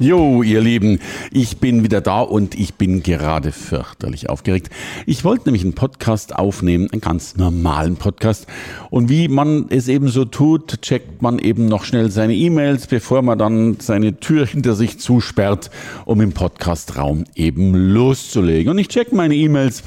[0.00, 0.98] Jo, ihr Lieben,
[1.30, 4.70] ich bin wieder da und ich bin gerade fürchterlich aufgeregt.
[5.04, 8.46] Ich wollte nämlich einen Podcast aufnehmen, einen ganz normalen Podcast.
[8.88, 13.20] Und wie man es eben so tut, checkt man eben noch schnell seine E-Mails, bevor
[13.20, 15.70] man dann seine Tür hinter sich zusperrt,
[16.06, 18.72] um im Podcastraum eben loszulegen.
[18.72, 19.82] Und ich check meine E-Mails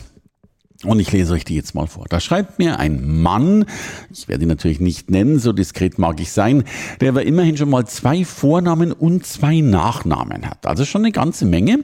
[0.86, 2.06] und ich lese euch die jetzt mal vor.
[2.10, 3.66] Da schreibt mir ein Mann,
[4.12, 6.64] ich werde ihn natürlich nicht nennen, so diskret mag ich sein,
[7.02, 10.66] der aber immerhin schon mal zwei Vornamen und zwei Nachnamen hat.
[10.66, 11.80] Also schon eine ganze Menge.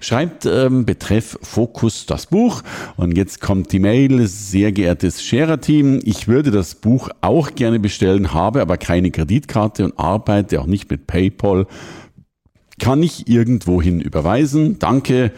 [0.00, 2.62] Schreibt ähm, betreff Fokus das Buch.
[2.96, 8.34] Und jetzt kommt die Mail, sehr geehrtes Scherer-Team, ich würde das Buch auch gerne bestellen,
[8.34, 11.66] habe aber keine Kreditkarte und arbeite auch nicht mit PayPal.
[12.78, 14.78] Kann ich irgendwohin überweisen?
[14.78, 15.32] Danke.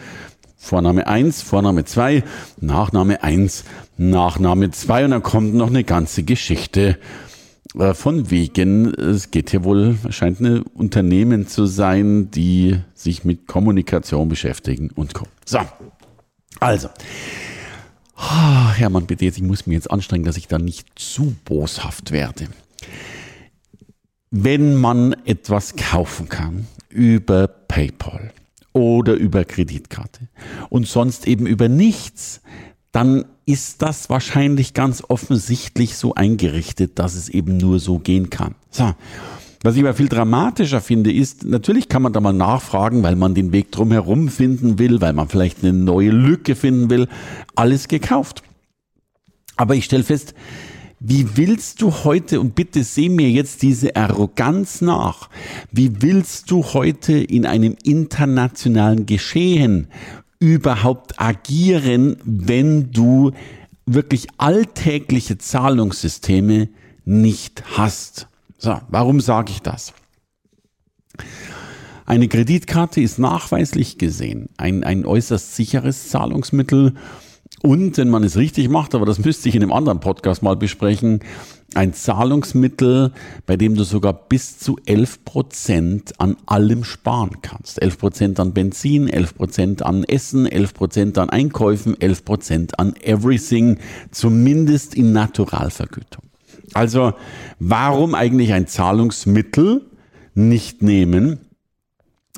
[0.63, 2.23] Vorname 1, Vorname 2,
[2.61, 3.65] Nachname 1,
[3.97, 6.97] Nachname 2 und dann kommt noch eine ganze Geschichte
[7.77, 13.45] äh, von wegen, es geht hier wohl, scheint ein Unternehmen zu sein, die sich mit
[13.45, 15.25] Kommunikation beschäftigen und Co.
[15.45, 15.59] So,
[16.61, 16.87] also.
[18.15, 22.13] Ah, Hermann, bitte jetzt, ich muss mich jetzt anstrengen, dass ich da nicht zu boshaft
[22.13, 22.47] werde.
[24.31, 28.31] Wenn man etwas kaufen kann über PayPal,
[28.73, 30.27] oder über Kreditkarte
[30.69, 32.41] und sonst eben über nichts,
[32.91, 38.55] dann ist das wahrscheinlich ganz offensichtlich so eingerichtet, dass es eben nur so gehen kann.
[38.69, 38.93] So.
[39.63, 43.33] Was ich aber viel dramatischer finde, ist, natürlich kann man da mal nachfragen, weil man
[43.33, 47.07] den Weg drumherum finden will, weil man vielleicht eine neue Lücke finden will.
[47.55, 48.43] Alles gekauft.
[49.55, 50.33] Aber ich stelle fest,
[51.05, 55.29] wie willst du heute, und bitte seh mir jetzt diese Arroganz nach,
[55.69, 59.87] wie willst du heute in einem internationalen Geschehen
[60.39, 63.31] überhaupt agieren, wenn du
[63.85, 66.69] wirklich alltägliche Zahlungssysteme
[67.03, 68.29] nicht hast?
[68.57, 69.91] So, warum sage ich das?
[72.05, 76.95] Eine Kreditkarte ist nachweislich gesehen ein, ein äußerst sicheres Zahlungsmittel
[77.65, 80.57] und wenn man es richtig macht, aber das müsste ich in einem anderen Podcast mal
[80.57, 81.21] besprechen,
[81.75, 83.13] ein Zahlungsmittel,
[83.45, 87.81] bei dem du sogar bis zu 11 Prozent an allem sparen kannst.
[87.81, 92.95] 11 Prozent an Benzin, 11 Prozent an Essen, 11 Prozent an Einkäufen, 11 Prozent an
[93.01, 93.79] everything,
[94.11, 96.25] zumindest in Naturalvergütung.
[96.73, 97.13] Also
[97.59, 99.89] warum eigentlich ein Zahlungsmittel
[100.35, 101.39] nicht nehmen,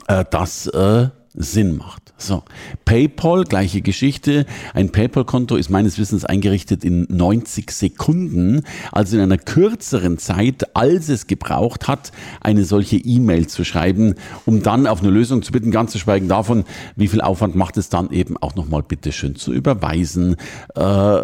[0.07, 2.13] äh, das äh, Sinn macht?
[2.18, 2.44] So,
[2.85, 4.46] PayPal, gleiche Geschichte.
[4.73, 8.62] Ein PayPal-Konto ist meines Wissens eingerichtet in 90 Sekunden,
[8.94, 14.63] also in einer kürzeren Zeit, als es gebraucht hat, eine solche E-Mail zu schreiben, um
[14.63, 16.63] dann auf eine Lösung zu bitten, ganz zu schweigen davon,
[16.95, 20.38] wie viel Aufwand macht es dann eben auch nochmal bitteschön zu überweisen,
[20.75, 21.22] äh,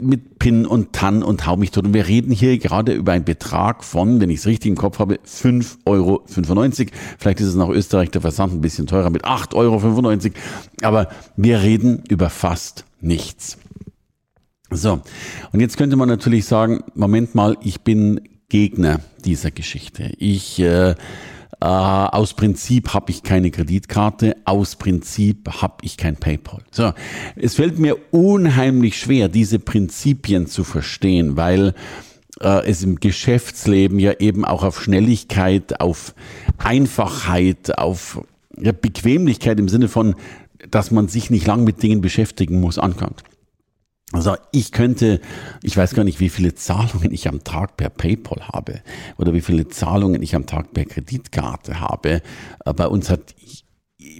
[0.00, 1.84] mit PIN und TAN und hau mich tot.
[1.84, 4.98] Und wir reden hier gerade über einen Betrag von, wenn ich es richtig im Kopf
[4.98, 6.22] habe, 5,95 Euro.
[7.18, 10.32] Vielleicht ist es nach Österreich der Versand ein bisschen teurer mit 8 Euro 95.
[10.82, 13.58] Aber wir reden über fast nichts.
[14.70, 15.00] So,
[15.52, 20.12] und jetzt könnte man natürlich sagen, Moment mal, ich bin Gegner dieser Geschichte.
[20.18, 20.94] Ich äh,
[21.62, 26.60] äh, aus Prinzip habe ich keine Kreditkarte, aus Prinzip habe ich kein PayPal.
[26.72, 26.92] So,
[27.36, 31.74] es fällt mir unheimlich schwer, diese Prinzipien zu verstehen, weil
[32.40, 36.14] äh, es im Geschäftsleben ja eben auch auf Schnelligkeit, auf
[36.58, 38.20] Einfachheit, auf
[38.60, 40.14] ja, Bequemlichkeit im Sinne von,
[40.70, 43.22] dass man sich nicht lang mit Dingen beschäftigen muss, ankommt.
[44.12, 45.20] Also ich könnte,
[45.62, 48.82] ich weiß gar nicht, wie viele Zahlungen ich am Tag per PayPal habe
[49.16, 52.20] oder wie viele Zahlungen ich am Tag per Kreditkarte habe.
[52.64, 53.34] Äh, bei uns hat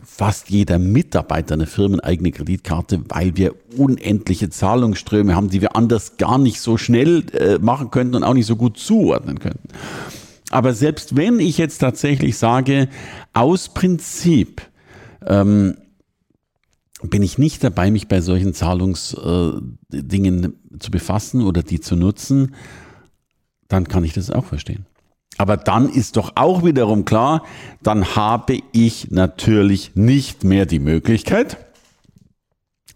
[0.04, 6.38] fast jeder Mitarbeiter eine firmeneigene Kreditkarte, weil wir unendliche Zahlungsströme haben, die wir anders gar
[6.38, 9.68] nicht so schnell äh, machen könnten und auch nicht so gut zuordnen könnten.
[10.52, 12.88] Aber selbst wenn ich jetzt tatsächlich sage,
[13.32, 14.62] aus Prinzip
[15.26, 15.76] ähm,
[17.02, 22.54] bin ich nicht dabei, mich bei solchen Zahlungsdingen äh, zu befassen oder die zu nutzen,
[23.68, 24.86] dann kann ich das auch verstehen.
[25.38, 27.44] Aber dann ist doch auch wiederum klar,
[27.82, 31.56] dann habe ich natürlich nicht mehr die Möglichkeit,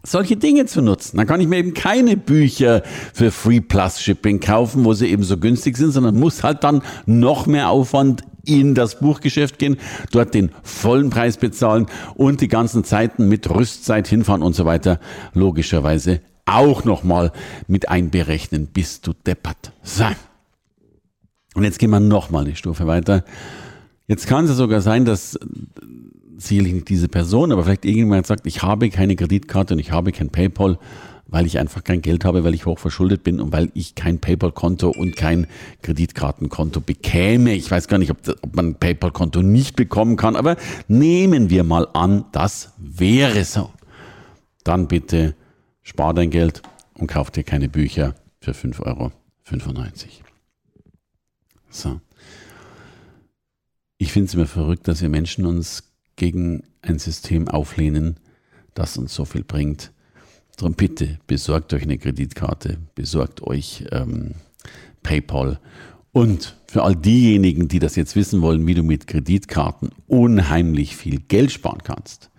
[0.06, 1.16] solche Dinge zu nutzen.
[1.16, 2.82] Dann kann ich mir eben keine Bücher
[3.12, 6.82] für Free Plus Shipping kaufen, wo sie eben so günstig sind, sondern muss halt dann
[7.06, 9.76] noch mehr Aufwand in das Buchgeschäft gehen,
[10.12, 15.00] dort den vollen Preis bezahlen und die ganzen Zeiten mit Rüstzeit hinfahren und so weiter
[15.34, 17.32] logischerweise auch nochmal
[17.66, 18.68] mit einberechnen.
[18.68, 19.72] Bist du deppert.
[19.82, 20.04] So.
[21.54, 23.24] Und jetzt gehen wir nochmal eine Stufe weiter.
[24.06, 25.38] Jetzt kann es sogar sein, dass
[26.38, 30.12] sicherlich nicht diese Person, aber vielleicht irgendjemand sagt, ich habe keine Kreditkarte und ich habe
[30.12, 30.78] kein PayPal,
[31.28, 34.20] weil ich einfach kein Geld habe, weil ich hoch verschuldet bin und weil ich kein
[34.20, 35.46] PayPal-Konto und kein
[35.82, 37.54] Kreditkartenkonto bekäme.
[37.54, 40.56] Ich weiß gar nicht, ob, ob man ein PayPal-Konto nicht bekommen kann, aber
[40.88, 43.70] nehmen wir mal an, das wäre so.
[44.62, 45.34] Dann bitte
[45.82, 46.62] spar dein Geld
[46.94, 49.12] und kauf dir keine Bücher für 5,95 Euro.
[51.70, 52.00] So.
[53.98, 55.82] Ich finde es immer verrückt, dass wir Menschen uns
[56.16, 58.16] gegen ein System auflehnen,
[58.74, 59.92] das uns so viel bringt.
[60.56, 64.36] Darum bitte besorgt euch eine Kreditkarte, besorgt euch ähm,
[65.02, 65.60] PayPal.
[66.12, 71.20] Und für all diejenigen, die das jetzt wissen wollen, wie du mit Kreditkarten unheimlich viel
[71.20, 72.30] Geld sparen kannst,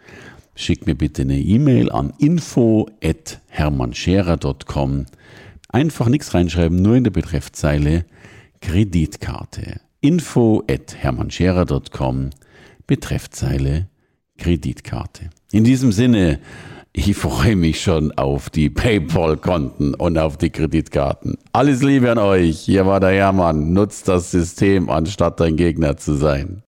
[0.56, 5.06] schick mir bitte eine E-Mail an info@hermannscherer.com.
[5.70, 8.06] Einfach nichts reinschreiben, nur in der Betreffzeile
[8.62, 9.80] Kreditkarte.
[10.02, 12.32] info@hermannscherer.com.
[12.88, 13.88] Betreffzeile
[14.38, 15.30] Kreditkarte.
[15.51, 16.39] In diesem Sinne,
[16.94, 21.38] ich freue mich schon auf die PayPal-Konten und auf die Kreditkarten.
[21.54, 22.62] Alles Liebe an euch.
[22.62, 23.74] Hier war der Hermann.
[23.74, 26.63] Nutzt das System, anstatt dein Gegner zu sein.